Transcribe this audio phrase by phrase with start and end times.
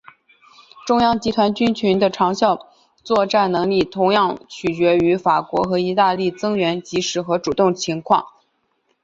[0.87, 2.71] 中央集团军群的长效
[3.03, 8.25] 作战能力同样取决于法国和意大利的增援的及时和主动情况。